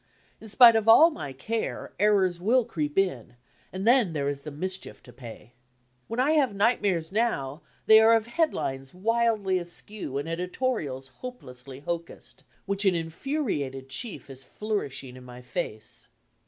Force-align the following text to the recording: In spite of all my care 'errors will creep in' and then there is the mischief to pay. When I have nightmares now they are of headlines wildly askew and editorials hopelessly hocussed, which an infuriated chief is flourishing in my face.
In 0.41 0.47
spite 0.47 0.75
of 0.75 0.87
all 0.87 1.11
my 1.11 1.31
care 1.31 1.93
'errors 1.99 2.41
will 2.41 2.65
creep 2.65 2.97
in' 2.97 3.35
and 3.71 3.85
then 3.87 4.13
there 4.13 4.27
is 4.27 4.41
the 4.41 4.49
mischief 4.49 5.03
to 5.03 5.13
pay. 5.13 5.51
When 6.07 6.19
I 6.19 6.31
have 6.31 6.55
nightmares 6.55 7.11
now 7.11 7.61
they 7.85 7.99
are 7.99 8.15
of 8.15 8.25
headlines 8.25 8.95
wildly 8.95 9.59
askew 9.59 10.17
and 10.17 10.27
editorials 10.27 11.09
hopelessly 11.19 11.81
hocussed, 11.81 12.43
which 12.65 12.83
an 12.83 12.95
infuriated 12.95 13.89
chief 13.89 14.27
is 14.27 14.43
flourishing 14.43 15.15
in 15.17 15.23
my 15.23 15.43
face. 15.43 16.07